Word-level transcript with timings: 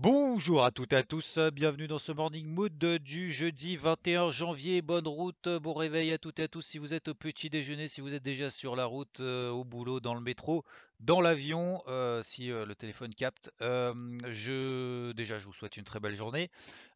Bonjour 0.00 0.64
à 0.64 0.70
toutes 0.70 0.92
et 0.92 0.96
à 0.96 1.02
tous, 1.02 1.40
bienvenue 1.52 1.88
dans 1.88 1.98
ce 1.98 2.12
Morning 2.12 2.46
Mood 2.46 2.78
du 2.78 3.32
jeudi 3.32 3.76
21 3.76 4.30
janvier. 4.30 4.80
Bonne 4.80 5.08
route, 5.08 5.48
bon 5.60 5.72
réveil 5.72 6.12
à 6.12 6.18
toutes 6.18 6.38
et 6.38 6.44
à 6.44 6.48
tous 6.48 6.62
si 6.62 6.78
vous 6.78 6.94
êtes 6.94 7.08
au 7.08 7.14
petit 7.14 7.50
déjeuner, 7.50 7.88
si 7.88 8.00
vous 8.00 8.14
êtes 8.14 8.22
déjà 8.22 8.52
sur 8.52 8.76
la 8.76 8.84
route, 8.84 9.18
euh, 9.18 9.50
au 9.50 9.64
boulot, 9.64 9.98
dans 9.98 10.14
le 10.14 10.20
métro, 10.20 10.64
dans 11.00 11.20
l'avion, 11.20 11.82
euh, 11.86 12.22
si 12.22 12.50
euh, 12.50 12.66
le 12.66 12.74
téléphone 12.74 13.14
capte. 13.14 13.50
Je, 13.60 15.12
déjà, 15.12 15.38
je 15.38 15.44
vous 15.46 15.52
souhaite 15.52 15.76
une 15.76 15.84
très 15.84 16.00
belle 16.00 16.16
journée. 16.16 16.50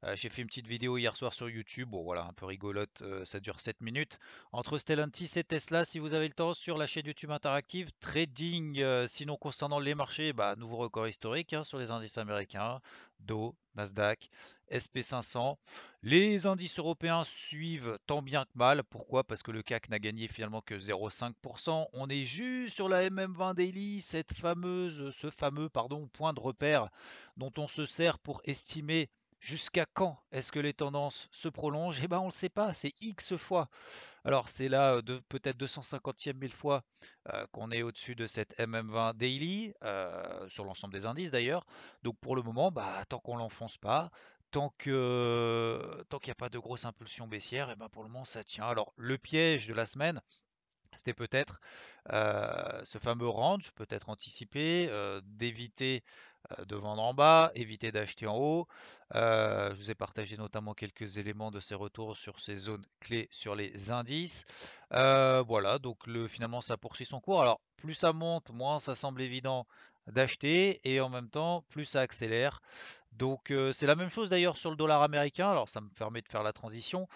Euh, 0.04 0.16
J'ai 0.16 0.28
fait 0.28 0.42
une 0.42 0.48
petite 0.48 0.66
vidéo 0.66 0.98
hier 0.98 1.14
soir 1.14 1.32
sur 1.32 1.48
YouTube, 1.48 1.90
bon 1.90 2.02
voilà, 2.02 2.24
un 2.24 2.32
peu 2.32 2.46
rigolote, 2.46 3.02
ça 3.24 3.38
dure 3.38 3.60
7 3.60 3.80
minutes. 3.80 4.18
Entre 4.52 4.78
Stellantis 4.78 5.30
et 5.36 5.44
Tesla, 5.44 5.84
si 5.84 5.98
vous 5.98 6.14
avez 6.14 6.26
le 6.26 6.34
temps, 6.34 6.54
sur 6.54 6.76
la 6.76 6.86
chaîne 6.86 7.06
YouTube 7.06 7.30
interactive, 7.30 7.90
trading. 8.00 8.84
sinon, 9.06 9.36
concernant 9.36 9.78
les 9.78 9.94
marchés, 9.94 10.32
bah, 10.32 10.56
nouveau 10.56 10.76
record 10.76 11.06
historique 11.06 11.52
hein, 11.52 11.64
sur 11.64 11.78
les 11.78 11.90
indices 11.90 12.18
américains, 12.18 12.80
Dow, 13.22 13.54
Nasdaq, 13.74 14.28
SP500. 14.70 15.56
Les 16.02 16.46
indices 16.46 16.78
européens 16.78 17.24
suivent 17.24 17.98
tant 18.06 18.22
bien 18.22 18.44
que 18.44 18.50
mal. 18.54 18.82
Pourquoi? 18.84 19.24
Parce 19.24 19.42
que 19.42 19.50
le 19.50 19.62
CAC 19.62 19.88
n'a 19.88 19.98
gagné 19.98 20.28
finalement 20.28 20.60
que 20.60 20.74
0,5%. 20.74 21.86
On 21.92 22.08
est 22.08 22.24
juste 22.24 22.74
sur 22.74 22.88
la 22.88 23.08
MM20 23.08 23.54
Daily, 23.54 24.00
cette 24.00 24.32
fameuse, 24.32 25.14
ce 25.16 25.30
fameux 25.30 25.68
pardon, 25.68 26.08
point 26.08 26.32
de 26.32 26.40
repère 26.40 26.88
dont 27.36 27.52
on 27.56 27.68
se 27.68 27.86
sert 27.86 28.18
pour 28.18 28.40
estimer 28.44 29.10
jusqu'à 29.40 29.86
quand 29.92 30.22
est-ce 30.30 30.52
que 30.52 30.60
les 30.60 30.72
tendances 30.72 31.28
se 31.32 31.48
prolongent? 31.48 32.00
Eh 32.02 32.08
ben 32.08 32.18
on 32.18 32.26
ne 32.26 32.30
le 32.30 32.34
sait 32.34 32.48
pas, 32.48 32.74
c'est 32.74 32.94
X 33.00 33.36
fois. 33.36 33.68
Alors 34.24 34.48
c'est 34.48 34.68
là 34.68 35.02
de 35.02 35.18
peut-être 35.28 35.56
250e 35.58 36.34
mille 36.34 36.52
fois 36.52 36.82
qu'on 37.50 37.70
est 37.72 37.82
au-dessus 37.82 38.14
de 38.14 38.26
cette 38.26 38.56
MM20 38.58 39.16
Daily, 39.16 39.74
sur 40.48 40.64
l'ensemble 40.64 40.94
des 40.94 41.06
indices 41.06 41.30
d'ailleurs. 41.30 41.66
Donc 42.02 42.18
pour 42.20 42.36
le 42.36 42.42
moment, 42.42 42.70
bah, 42.70 43.04
tant 43.08 43.18
qu'on 43.18 43.36
l'enfonce 43.36 43.78
pas, 43.78 44.10
tant 44.52 44.68
qu'il 44.78 44.92
n'y 44.92 46.30
a 46.30 46.34
pas 46.36 46.48
de 46.50 46.58
grosse 46.58 46.84
impulsion 46.84 47.26
baissière, 47.26 47.70
et 47.70 47.76
ben 47.76 47.88
pour 47.88 48.04
le 48.04 48.08
moment 48.08 48.24
ça 48.24 48.44
tient. 48.44 48.66
Alors 48.66 48.92
le 48.96 49.18
piège 49.18 49.66
de 49.66 49.74
la 49.74 49.86
semaine, 49.86 50.20
c'était 50.94 51.14
peut-être 51.14 51.60
ce 52.08 52.98
fameux 53.00 53.28
range, 53.28 53.72
peut-être 53.72 54.08
anticipé, 54.08 54.88
d'éviter 55.24 56.04
de 56.66 56.76
vendre 56.76 57.02
en 57.02 57.14
bas, 57.14 57.50
éviter 57.54 57.92
d'acheter 57.92 58.26
en 58.26 58.36
haut. 58.36 58.66
Euh, 59.14 59.70
je 59.70 59.76
vous 59.76 59.90
ai 59.90 59.94
partagé 59.94 60.36
notamment 60.36 60.74
quelques 60.74 61.18
éléments 61.18 61.50
de 61.50 61.60
ces 61.60 61.74
retours 61.74 62.16
sur 62.16 62.40
ces 62.40 62.56
zones 62.56 62.84
clés 63.00 63.28
sur 63.30 63.54
les 63.54 63.90
indices. 63.90 64.44
Euh, 64.92 65.42
voilà, 65.46 65.78
donc 65.78 66.06
le, 66.06 66.28
finalement 66.28 66.60
ça 66.60 66.76
poursuit 66.76 67.06
son 67.06 67.20
cours. 67.20 67.42
Alors 67.42 67.60
plus 67.76 67.94
ça 67.94 68.12
monte, 68.12 68.50
moins 68.50 68.80
ça 68.80 68.94
semble 68.94 69.22
évident 69.22 69.66
d'acheter 70.06 70.80
et 70.84 71.00
en 71.00 71.08
même 71.08 71.28
temps 71.28 71.64
plus 71.68 71.84
ça 71.84 72.00
accélère. 72.00 72.60
Donc 73.12 73.50
euh, 73.50 73.72
c'est 73.72 73.86
la 73.86 73.94
même 73.94 74.08
chose 74.08 74.30
d'ailleurs 74.30 74.56
sur 74.56 74.70
le 74.70 74.76
dollar 74.76 75.02
américain, 75.02 75.50
alors 75.50 75.68
ça 75.68 75.80
me 75.80 75.88
permet 75.88 76.22
de 76.22 76.28
faire 76.28 76.42
la 76.42 76.52
transition. 76.52 77.08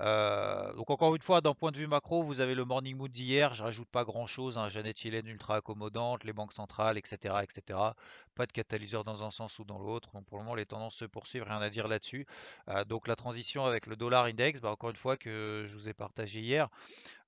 Euh, 0.00 0.72
donc 0.74 0.90
encore 0.90 1.14
une 1.14 1.22
fois, 1.22 1.40
d'un 1.40 1.54
point 1.54 1.70
de 1.70 1.78
vue 1.78 1.86
macro, 1.86 2.24
vous 2.24 2.40
avez 2.40 2.56
le 2.56 2.64
morning 2.64 2.96
mood 2.96 3.12
d'hier, 3.12 3.54
je 3.54 3.62
rajoute 3.62 3.88
pas 3.88 4.04
grand-chose, 4.04 4.58
hein, 4.58 4.68
Janet 4.68 5.04
Yellen 5.04 5.26
ultra 5.28 5.56
accommodante, 5.56 6.24
les 6.24 6.32
banques 6.32 6.52
centrales, 6.52 6.98
etc., 6.98 7.36
etc. 7.42 7.78
Pas 8.34 8.46
de 8.46 8.52
catalyseur 8.52 9.04
dans 9.04 9.22
un 9.22 9.30
sens 9.30 9.60
ou 9.60 9.64
dans 9.64 9.78
l'autre, 9.78 10.10
donc 10.12 10.24
pour 10.26 10.38
le 10.38 10.42
moment 10.42 10.56
les 10.56 10.66
tendances 10.66 10.96
se 10.96 11.04
poursuivent, 11.04 11.44
rien 11.44 11.60
à 11.60 11.70
dire 11.70 11.86
là-dessus. 11.86 12.26
Euh, 12.68 12.84
donc 12.84 13.06
la 13.06 13.14
transition 13.14 13.64
avec 13.64 13.86
le 13.86 13.94
dollar 13.94 14.24
index, 14.24 14.60
bah, 14.60 14.70
encore 14.72 14.90
une 14.90 14.96
fois 14.96 15.16
que 15.16 15.64
je 15.68 15.74
vous 15.76 15.88
ai 15.88 15.94
partagé 15.94 16.40
hier, 16.40 16.68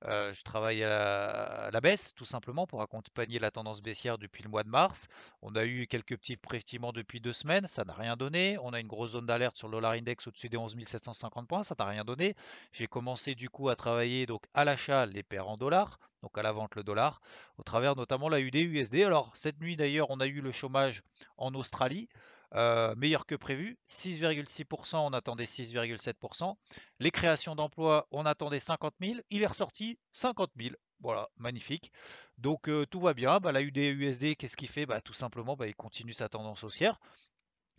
je 0.05 0.43
travaille 0.43 0.85
à 0.85 0.89
la, 0.89 1.33
à 1.67 1.71
la 1.71 1.81
baisse, 1.81 2.13
tout 2.15 2.25
simplement, 2.25 2.67
pour 2.67 2.81
accompagner 2.83 3.39
la 3.39 3.51
tendance 3.51 3.83
baissière 3.83 4.19
depuis 4.19 4.43
le 4.43 4.49
mois 4.49 4.63
de 4.63 4.69
mars. 4.69 5.09
On 5.43 5.55
a 5.57 5.65
eu 5.65 5.87
quelques 5.87 6.17
petits 6.17 6.37
prestiments 6.37 6.93
depuis 6.93 7.21
deux 7.21 7.33
semaines, 7.33 7.67
ça 7.67 7.85
n'a 7.85 7.95
rien 7.95 8.16
On 8.21 8.73
a 8.73 8.81
une 8.81 8.87
grosse 8.87 9.13
zone 9.13 9.27
d'alerte 9.27 9.57
sur 9.57 9.69
le 9.69 9.73
dollar 9.73 9.93
index 9.93 10.27
au-dessus 10.27 10.49
des 10.49 10.57
11 10.57 10.77
750 10.85 11.47
points, 11.49 11.63
ça 11.63 11.75
n'a 11.79 11.85
rien 11.85 12.05
donné. 12.05 12.35
J'ai 12.73 12.87
commencé 12.87 13.35
du 13.35 13.49
coup 13.51 13.69
à 13.69 13.77
travailler 13.77 14.27
donc 14.27 14.43
à 14.55 14.65
l'achat 14.65 15.07
les 15.07 15.23
paires 15.23 15.49
en 15.49 15.57
dollars, 15.57 15.99
donc 16.23 16.37
à 16.39 16.43
la 16.43 16.53
vente 16.53 16.75
le 16.77 16.83
dollar, 16.83 17.21
au 17.59 17.63
travers 17.63 17.97
notamment 17.97 18.29
la 18.29 18.41
UD 18.41 18.55
USD. 18.57 19.03
Alors 19.05 19.33
cette 19.37 19.61
nuit 19.61 19.77
d'ailleurs, 19.77 20.11
on 20.11 20.21
a 20.21 20.27
eu 20.27 20.41
le 20.41 20.53
chômage 20.53 21.03
en 21.37 21.55
Australie. 21.55 22.09
euh, 22.55 22.95
meilleur 22.97 23.27
que 23.27 23.35
prévu, 23.35 23.79
6,6%, 23.89 24.97
on 25.07 25.13
attendait 25.13 25.47
6,7%. 25.47 26.57
Les 27.01 27.11
créations 27.11 27.55
d'emplois, 27.57 28.07
on 28.11 28.25
attendait 28.27 28.61
50 28.61 28.95
000, 29.01 29.21
il 29.31 29.43
est 29.43 29.47
ressorti 29.47 29.99
50 30.13 30.51
000. 30.57 30.75
Voilà, 31.01 31.29
magnifique. 31.37 31.93
Donc 32.39 32.69
euh, 32.69 32.87
tout 32.87 33.01
va 33.01 33.15
bien. 33.15 33.39
Bah, 33.41 33.53
la 33.53 33.63
UD 33.63 33.77
USD, 33.77 34.37
qu'est-ce 34.37 34.57
qu'il 34.57 34.69
fait? 34.69 34.87
Bah, 34.87 35.01
Tout 35.01 35.13
simplement, 35.13 35.57
bah, 35.57 35.67
il 35.67 35.75
continue 35.75 36.15
sa 36.15 36.29
tendance 36.29 36.65
haussière. 36.65 36.99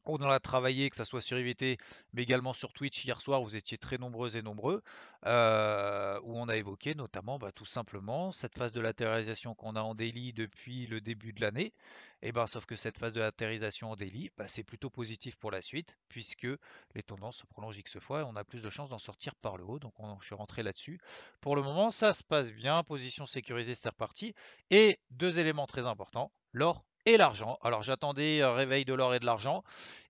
On 0.09 0.15
en 0.17 0.29
a 0.29 0.39
travaillé, 0.39 0.89
que 0.89 0.95
ça 0.95 1.03
soit 1.03 1.21
sur 1.21 1.37
IVT, 1.37 1.77
mais 2.13 2.23
également 2.23 2.53
sur 2.53 2.71
Twitch 2.71 3.03
hier 3.03 3.19
soir, 3.19 3.41
vous 3.41 3.57
étiez 3.57 3.77
très 3.77 3.97
nombreux 3.97 4.37
et 4.37 4.41
nombreux, 4.41 4.81
euh, 5.25 6.17
où 6.23 6.37
on 6.37 6.47
a 6.47 6.55
évoqué 6.55 6.95
notamment 6.95 7.37
bah, 7.37 7.51
tout 7.51 7.65
simplement 7.65 8.31
cette 8.31 8.57
phase 8.57 8.71
de 8.71 8.79
latéralisation 8.79 9.53
qu'on 9.53 9.75
a 9.75 9.81
en 9.81 9.95
daily 9.95 10.31
depuis 10.31 10.87
le 10.87 11.01
début 11.01 11.33
de 11.33 11.41
l'année. 11.41 11.73
Et 12.21 12.31
ben, 12.31 12.47
sauf 12.47 12.65
que 12.65 12.77
cette 12.77 12.97
phase 12.97 13.11
de 13.11 13.19
latéralisation 13.19 13.91
en 13.91 13.95
daily, 13.97 14.31
bah, 14.37 14.47
c'est 14.47 14.63
plutôt 14.63 14.89
positif 14.89 15.35
pour 15.35 15.51
la 15.51 15.61
suite, 15.61 15.97
puisque 16.07 16.47
les 16.95 17.03
tendances 17.03 17.39
se 17.39 17.45
prolongent 17.45 17.77
X 17.77 17.99
fois 17.99 18.21
et 18.21 18.23
on 18.23 18.37
a 18.37 18.45
plus 18.45 18.61
de 18.61 18.69
chances 18.69 18.89
d'en 18.89 18.99
sortir 18.99 19.35
par 19.35 19.57
le 19.57 19.65
haut. 19.65 19.77
Donc 19.77 19.99
on, 19.99 20.17
je 20.21 20.25
suis 20.25 20.35
rentré 20.35 20.63
là-dessus. 20.63 20.99
Pour 21.41 21.57
le 21.57 21.61
moment, 21.61 21.91
ça 21.91 22.13
se 22.13 22.23
passe 22.23 22.53
bien, 22.53 22.81
position 22.83 23.25
sécurisée, 23.25 23.75
c'est 23.75 23.89
reparti. 23.89 24.33
Et 24.71 24.99
deux 25.11 25.37
éléments 25.37 25.67
très 25.67 25.85
importants, 25.85 26.31
l'or 26.53 26.85
et 27.07 27.15
l'argent. 27.15 27.57
Alors 27.61 27.83
j'attendais 27.83 28.41
un 28.41 28.53
réveil 28.53 28.83
de 28.83 28.93
l'or 28.93 29.15
et 29.15 29.19
de 29.19 29.25
l'argent 29.25 29.63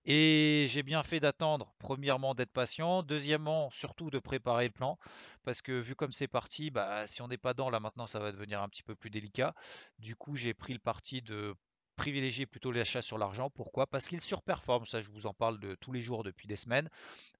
et 0.04 0.66
j'ai 0.68 0.82
bien 0.82 1.04
fait 1.04 1.20
d'attendre, 1.20 1.72
premièrement 1.78 2.34
d'être 2.34 2.50
patient, 2.50 3.04
deuxièmement 3.04 3.70
surtout 3.72 4.10
de 4.10 4.18
préparer 4.18 4.64
le 4.64 4.72
plan 4.72 4.98
parce 5.44 5.62
que 5.62 5.70
vu 5.70 5.94
comme 5.94 6.10
c'est 6.10 6.26
parti, 6.26 6.72
bah, 6.72 7.06
si 7.06 7.22
on 7.22 7.28
n'est 7.28 7.38
pas 7.38 7.54
dans 7.54 7.70
là 7.70 7.78
maintenant 7.78 8.08
ça 8.08 8.18
va 8.18 8.32
devenir 8.32 8.60
un 8.62 8.68
petit 8.68 8.82
peu 8.82 8.96
plus 8.96 9.10
délicat. 9.10 9.54
Du 10.00 10.16
coup 10.16 10.34
j'ai 10.34 10.54
pris 10.54 10.72
le 10.72 10.80
parti 10.80 11.22
de 11.22 11.54
privilégier 11.94 12.46
plutôt 12.46 12.72
l'achat 12.72 13.00
sur 13.00 13.16
l'argent. 13.16 13.48
Pourquoi? 13.48 13.86
Parce 13.86 14.08
qu'il 14.08 14.20
surperforme, 14.20 14.84
ça 14.84 15.00
je 15.00 15.08
vous 15.10 15.26
en 15.26 15.34
parle 15.34 15.60
de 15.60 15.76
tous 15.76 15.92
les 15.92 16.02
jours 16.02 16.24
depuis 16.24 16.48
des 16.48 16.56
semaines. 16.56 16.90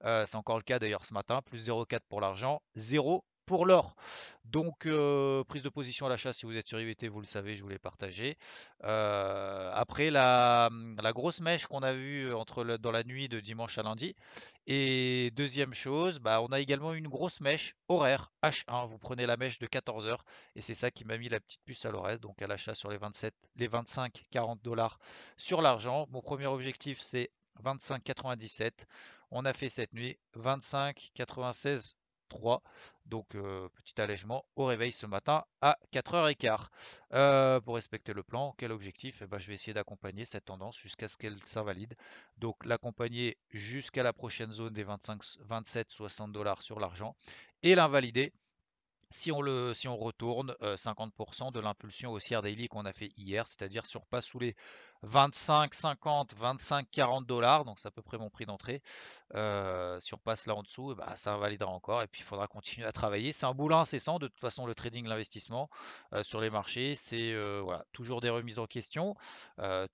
C'est 0.05 0.37
encore 0.37 0.57
le 0.57 0.63
cas 0.63 0.79
d'ailleurs 0.79 1.05
ce 1.05 1.15
matin, 1.15 1.43
plus 1.43 1.69
0,4 1.69 2.01
pour 2.09 2.21
l'argent, 2.21 2.63
0 2.77 3.25
pour 3.49 3.67
l'or. 3.67 3.97
Donc, 4.45 4.87
prise 5.49 5.63
de 5.63 5.69
position 5.69 6.07
à 6.07 6.09
l'achat, 6.09 6.33
si 6.33 6.47
vous 6.47 6.57
êtes 6.57 6.67
sur 6.69 6.81
IVT, 6.81 7.09
vous 7.09 7.21
le 7.21 7.27
savez, 7.27 7.57
je 7.57 7.63
vous 7.63 7.69
l'ai 7.69 7.79
partagé. 7.79 8.39
Euh, 8.85 9.71
après, 9.75 10.11
la, 10.11 10.71
la 11.03 11.13
grosse 11.13 11.41
mèche 11.41 11.67
qu'on 11.67 11.83
a 11.83 11.93
vue 11.93 12.33
entre 12.33 12.65
le- 12.65 12.79
dans 12.79 12.91
la 12.93 13.05
nuit 13.05 13.29
de 13.29 13.41
dimanche 13.41 13.77
à 13.79 13.83
lundi. 13.83 14.15
Et 14.67 15.31
deuxième 15.35 15.75
chose, 15.75 16.19
bah, 16.21 16.41
on 16.43 16.49
a 16.49 16.61
également 16.61 16.95
une 16.95 17.09
grosse 17.09 17.41
mèche 17.41 17.75
horaire 17.89 18.31
H1. 18.43 18.87
Vous 18.89 18.99
prenez 18.99 19.27
la 19.27 19.37
mèche 19.37 19.59
de 19.59 19.67
14 19.67 20.07
heures 20.07 20.25
et 20.57 20.61
c'est 20.61 20.75
ça 20.75 20.91
qui 20.91 21.05
m'a 21.05 21.19
mis 21.19 21.29
la 21.29 21.41
petite 21.41 21.63
puce 21.65 21.85
à 21.87 21.91
l'oreille. 21.91 22.19
Donc, 22.19 22.41
à 22.43 22.47
l'achat 22.47 22.75
sur 22.75 22.91
les 22.91 22.99
27, 22.99 23.35
les 23.57 23.69
25-40 23.69 24.63
dollars 24.63 24.99
sur 25.37 25.63
l'argent. 25.63 26.07
Mon 26.11 26.21
premier 26.23 26.47
objectif, 26.47 27.01
c'est 27.03 27.31
25,97. 27.63 28.87
On 29.31 29.45
a 29.45 29.53
fait 29.53 29.69
cette 29.71 29.93
nuit 29.93 30.19
25,96. 30.35 31.95
3. 32.29 32.63
Donc, 33.07 33.35
euh, 33.35 33.69
petit 33.71 34.01
allègement 34.01 34.45
au 34.57 34.67
réveil 34.67 34.93
ce 34.93 35.07
matin 35.07 35.45
à 35.61 35.79
4h15. 35.93 36.69
Euh, 37.15 37.61
pour 37.61 37.77
respecter 37.77 38.13
le 38.13 38.23
plan, 38.23 38.55
quel 38.59 38.73
objectif? 38.73 39.23
Eh 39.23 39.27
ben, 39.27 39.39
Je 39.39 39.49
vais 39.49 39.55
essayer 39.55 39.75
d'accompagner 39.75 40.25
cette 40.25 40.45
tendance 40.45 40.79
jusqu'à 40.79 41.09
ce 41.09 41.17
qu'elle 41.17 41.43
s'invalide. 41.45 41.95
Donc, 42.37 42.65
l'accompagner 42.65 43.39
jusqu'à 43.51 44.03
la 44.03 44.13
prochaine 44.13 44.53
zone 44.53 44.73
des 44.73 44.85
25, 44.85 45.23
27, 45.41 45.91
60 45.91 46.33
dollars 46.33 46.63
sur 46.63 46.81
l'argent 46.81 47.17
et 47.63 47.75
l'invalider 47.75 48.33
si 49.11 49.33
on, 49.33 49.41
le, 49.41 49.75
si 49.75 49.89
on 49.89 49.97
retourne 49.97 50.55
50% 50.61 51.53
de 51.53 51.61
l'impulsion 51.61 52.13
haussière 52.13 52.43
daily 52.43 52.69
qu'on 52.69 52.85
a 52.85 52.93
fait 52.93 53.11
hier, 53.17 53.47
c'est-à-dire 53.47 53.87
surpasse 53.87 54.27
sous 54.27 54.39
les 54.39 54.55
25, 55.03 55.75
50, 55.75 56.35
25, 56.35 56.87
40 56.91 57.27
dollars, 57.27 57.65
donc 57.65 57.79
c'est 57.79 57.89
à 57.89 57.91
peu 57.91 58.03
près 58.03 58.19
mon 58.19 58.31
prix 58.31 58.47
d'entrée. 58.47 58.83
Euh, 59.35 60.01
si 60.01 60.15
on 60.15 60.19
passe 60.19 60.47
là 60.47 60.55
en 60.55 60.63
dessous, 60.63 60.95
bah, 60.97 61.15
ça 61.17 61.35
invalidera 61.35 61.71
encore 61.71 62.03
et 62.03 62.09
puis 62.09 62.23
il 62.23 62.25
faudra 62.25 62.49
continuer 62.49 62.87
à 62.87 62.93
travailler. 62.93 63.33
C'est 63.33 63.47
un 63.47 63.55
boulot 63.55 63.77
incessant, 63.77 64.19
de 64.19 64.27
toute 64.27 64.41
façon, 64.41 64.67
le 64.67 64.75
trading, 64.75 65.07
l'investissement 65.07 65.71
sur 66.23 66.41
les 66.41 66.51
marchés, 66.51 66.95
c'est 66.95 67.35
voilà, 67.61 67.85
toujours 67.93 68.21
des 68.21 68.31
remises 68.31 68.59
en 68.59 68.67
question, 68.67 69.15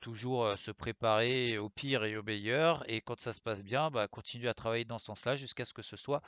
toujours 0.01 0.57
se 0.59 0.71
préparer 0.71 1.59
au 1.59 1.69
pire 1.69 2.05
et 2.05 2.17
au 2.17 2.23
meilleur, 2.23 2.83
et 2.89 3.01
quand 3.01 3.21
ça 3.21 3.33
se 3.33 3.41
passe 3.41 3.63
bien, 3.63 3.91
bah, 3.91 4.09
continuer 4.09 4.49
à 4.49 4.55
travailler 4.55 4.85
dans 4.85 4.99
ce 4.99 5.07
sens-là 5.07 5.37
jusqu'à 5.37 5.65
ce 5.65 5.75
que 5.75 5.83
ce 5.83 5.97
soit 5.97 6.23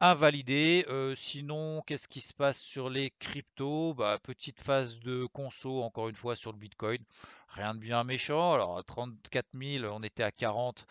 invalidé. 0.00 0.86
sinon, 1.16 1.82
qu'est-ce 1.86 2.08
qui 2.08 2.20
se 2.20 2.34
passe 2.34 2.58
sur 2.60 2.90
les 2.90 3.10
cryptos? 3.18 3.94
Bah, 3.94 4.18
Petite 4.22 4.60
phase 4.60 4.98
de 5.00 5.26
conso, 5.26 5.82
encore 5.82 6.08
une 6.08 6.16
fois, 6.16 6.36
sur 6.36 6.52
le 6.52 6.58
Bitcoin. 6.58 6.98
Rien 7.48 7.74
de 7.74 7.78
bien 7.80 8.04
méchant. 8.04 8.54
Alors, 8.54 8.78
à 8.78 8.82
34 8.82 9.46
000, 9.54 9.84
on 9.92 10.02
était 10.02 10.22
à 10.22 10.30
40. 10.30 10.86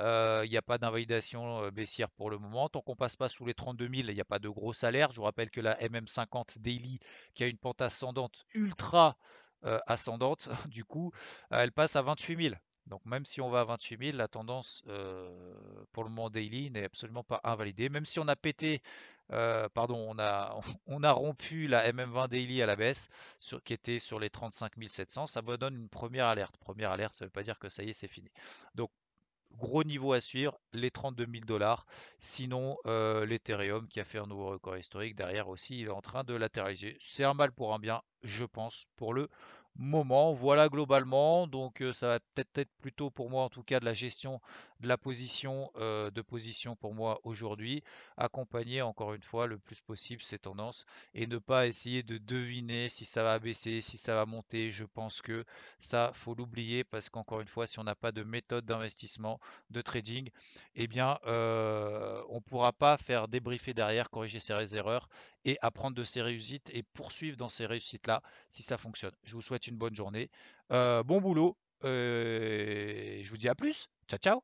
Il 0.00 0.48
n'y 0.50 0.56
a 0.56 0.62
pas 0.62 0.78
d'invalidation 0.78 1.68
baissière 1.70 2.10
pour 2.10 2.30
le 2.30 2.38
moment. 2.38 2.68
Tant 2.68 2.80
qu'on 2.80 2.96
passe 2.96 3.16
pas 3.16 3.28
sous 3.28 3.44
les 3.46 3.54
32 3.54 3.88
000, 3.88 4.08
il 4.08 4.14
n'y 4.14 4.20
a 4.20 4.24
pas 4.24 4.38
de 4.38 4.48
gros 4.48 4.72
salaire. 4.72 5.12
Je 5.12 5.16
vous 5.16 5.24
rappelle 5.24 5.50
que 5.50 5.60
la 5.60 5.74
MM50 5.76 6.58
Daily, 6.58 6.98
qui 7.34 7.44
a 7.44 7.46
une 7.46 7.58
pente 7.58 7.82
ascendante 7.82 8.44
ultra 8.54 9.16
ascendante, 9.86 10.48
du 10.68 10.84
coup, 10.84 11.12
elle 11.50 11.72
passe 11.72 11.96
à 11.96 12.02
28 12.02 12.36
000. 12.50 12.54
Donc 12.88 13.04
même 13.06 13.26
si 13.26 13.40
on 13.40 13.50
va 13.50 13.60
à 13.60 13.64
28 13.64 14.04
000, 14.06 14.16
la 14.16 14.28
tendance 14.28 14.82
euh, 14.88 15.54
pour 15.92 16.04
le 16.04 16.10
moment 16.10 16.30
daily 16.30 16.70
n'est 16.70 16.84
absolument 16.84 17.24
pas 17.24 17.40
invalidée. 17.44 17.88
Même 17.88 18.06
si 18.06 18.18
on 18.18 18.28
a 18.28 18.36
pété, 18.36 18.82
euh, 19.32 19.68
pardon, 19.68 20.04
on 20.08 20.18
a, 20.18 20.58
on 20.86 21.02
a 21.02 21.12
rompu 21.12 21.68
la 21.68 21.90
MM20 21.92 22.28
daily 22.28 22.62
à 22.62 22.66
la 22.66 22.76
baisse, 22.76 23.08
qui 23.64 23.72
était 23.74 23.98
sur 23.98 24.18
les 24.18 24.30
35 24.30 24.72
700, 24.88 25.26
ça 25.26 25.42
me 25.42 25.56
donne 25.56 25.76
une 25.76 25.88
première 25.88 26.26
alerte. 26.26 26.56
Première 26.58 26.90
alerte, 26.90 27.14
ça 27.14 27.24
ne 27.24 27.28
veut 27.28 27.32
pas 27.32 27.42
dire 27.42 27.58
que 27.58 27.68
ça 27.68 27.82
y 27.82 27.90
est, 27.90 27.94
c'est 27.94 28.08
fini. 28.08 28.30
Donc 28.74 28.90
gros 29.52 29.84
niveau 29.84 30.12
à 30.12 30.20
suivre, 30.20 30.58
les 30.72 30.90
32 30.90 31.26
000 31.30 31.44
dollars. 31.44 31.86
Sinon, 32.18 32.76
euh, 32.86 33.26
l'Ethereum 33.26 33.88
qui 33.88 34.00
a 34.00 34.04
fait 34.04 34.18
un 34.18 34.26
nouveau 34.26 34.50
record 34.50 34.76
historique 34.76 35.16
derrière 35.16 35.48
aussi, 35.48 35.80
il 35.80 35.86
est 35.86 35.90
en 35.90 36.00
train 36.00 36.24
de 36.24 36.34
latéraliser. 36.34 36.96
C'est 37.00 37.24
un 37.24 37.34
mal 37.34 37.52
pour 37.52 37.74
un 37.74 37.78
bien, 37.78 38.02
je 38.22 38.44
pense, 38.44 38.86
pour 38.96 39.14
le 39.14 39.28
moment. 39.78 40.34
Voilà 40.34 40.68
globalement. 40.68 41.46
Donc 41.46 41.82
ça 41.94 42.08
va 42.08 42.20
peut-être 42.20 42.58
être 42.58 42.72
plutôt 42.80 43.10
pour 43.10 43.30
moi 43.30 43.44
en 43.44 43.48
tout 43.48 43.62
cas 43.62 43.80
de 43.80 43.84
la 43.84 43.94
gestion 43.94 44.40
de 44.80 44.86
la 44.86 44.96
position 44.96 45.70
de 45.76 46.20
position 46.22 46.76
pour 46.76 46.94
moi 46.94 47.20
aujourd'hui. 47.24 47.82
Accompagner 48.16 48.82
encore 48.82 49.14
une 49.14 49.22
fois 49.22 49.46
le 49.46 49.58
plus 49.58 49.80
possible 49.80 50.22
ces 50.22 50.38
tendances 50.38 50.84
et 51.14 51.26
ne 51.26 51.38
pas 51.38 51.66
essayer 51.66 52.02
de 52.02 52.18
deviner 52.18 52.88
si 52.88 53.04
ça 53.04 53.22
va 53.22 53.38
baisser, 53.38 53.82
si 53.82 53.96
ça 53.96 54.14
va 54.14 54.26
monter. 54.26 54.70
Je 54.70 54.84
pense 54.84 55.20
que 55.22 55.44
ça 55.78 56.10
faut 56.14 56.34
l'oublier 56.34 56.84
parce 56.84 57.08
qu'encore 57.08 57.40
une 57.40 57.48
fois 57.48 57.66
si 57.66 57.78
on 57.78 57.84
n'a 57.84 57.94
pas 57.94 58.12
de 58.12 58.22
méthode 58.22 58.66
d'investissement, 58.66 59.40
de 59.70 59.80
trading, 59.80 60.30
eh 60.74 60.86
bien 60.86 61.18
on 61.24 62.34
ne 62.36 62.48
pourra 62.48 62.72
pas 62.72 62.98
faire 62.98 63.28
débriefer 63.28 63.74
derrière, 63.74 64.10
corriger 64.10 64.40
ses 64.40 64.76
erreurs 64.76 65.08
et 65.44 65.56
apprendre 65.62 65.96
de 65.96 66.04
ses 66.04 66.22
réussites 66.22 66.70
et 66.72 66.82
poursuivre 66.82 67.36
dans 67.36 67.48
ces 67.48 67.66
réussites-là 67.66 68.22
si 68.50 68.62
ça 68.62 68.78
fonctionne. 68.78 69.12
Je 69.24 69.34
vous 69.34 69.42
souhaite 69.42 69.66
une 69.66 69.76
bonne 69.76 69.94
journée, 69.94 70.30
euh, 70.72 71.02
bon 71.02 71.20
boulot, 71.20 71.56
euh, 71.84 73.20
je 73.22 73.30
vous 73.30 73.36
dis 73.36 73.48
à 73.48 73.54
plus. 73.54 73.88
Ciao, 74.08 74.18
ciao. 74.18 74.42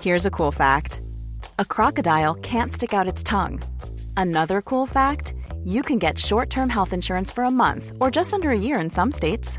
Here's 0.00 0.26
a 0.26 0.30
cool 0.30 0.52
fact. 0.52 1.02
A 1.58 1.64
crocodile 1.64 2.34
can't 2.34 2.72
stick 2.72 2.94
out 2.94 3.08
its 3.08 3.24
tongue. 3.24 3.60
Another 4.16 4.62
cool 4.62 4.86
fact, 4.86 5.34
you 5.64 5.82
can 5.82 5.98
get 5.98 6.18
short-term 6.18 6.68
health 6.68 6.92
insurance 6.92 7.32
for 7.32 7.44
a 7.44 7.50
month 7.50 7.92
or 8.00 8.10
just 8.10 8.32
under 8.32 8.50
a 8.50 8.58
year 8.58 8.80
in 8.80 8.90
some 8.90 9.10
states. 9.10 9.58